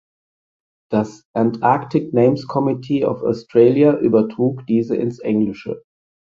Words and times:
Das 0.89 1.25
Antarctic 1.35 2.11
Names 2.11 2.47
Committee 2.47 3.05
of 3.05 3.21
Australia 3.21 3.95
übertrug 3.99 4.65
diese 4.65 4.95
ins 4.95 5.19
Englische. 5.19 5.83